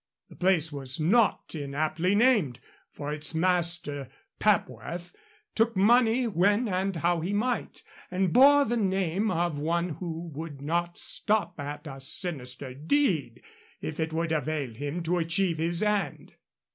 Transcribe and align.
The 0.29 0.35
place 0.35 0.71
was 0.71 0.99
not 0.99 1.53
inaptly 1.53 2.15
named, 2.15 2.59
for 2.91 3.13
its 3.13 3.35
master, 3.35 4.09
Papworth, 4.39 5.13
took 5.53 5.75
money 5.77 6.25
when 6.25 6.67
and 6.67 6.95
how 6.95 7.19
he 7.19 7.33
might, 7.33 7.83
and 8.09 8.33
bore 8.33 8.65
the 8.65 8.77
name 8.77 9.29
of 9.29 9.59
one 9.59 9.89
who 9.89 10.31
would 10.33 10.59
not 10.59 10.97
stop 10.97 11.59
at 11.59 11.85
a 11.85 11.99
sinister 12.01 12.73
deed 12.73 13.43
if 13.79 13.99
it 13.99 14.11
would 14.11 14.31
avail 14.31 14.73
him 14.73 15.03
to 15.03 15.19
achieve 15.19 15.59
his 15.59 15.83
end. 15.83 16.33